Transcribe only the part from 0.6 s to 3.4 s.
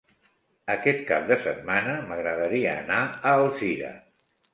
Aquest cap de setmana m'agradaria anar a